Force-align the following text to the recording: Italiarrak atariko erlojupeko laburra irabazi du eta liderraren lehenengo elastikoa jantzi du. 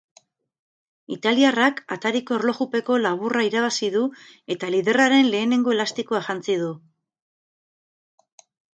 Italiarrak 1.15 1.81
atariko 1.97 2.37
erlojupeko 2.39 2.97
laburra 3.03 3.45
irabazi 3.49 3.91
du 3.99 4.03
eta 4.57 4.73
liderraren 4.79 5.33
lehenengo 5.37 5.79
elastikoa 5.79 6.27
jantzi 6.33 6.61
du. 6.67 6.75